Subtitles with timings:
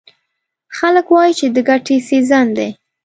[0.77, 2.69] خلک وایي چې د ګټې سیزن دی.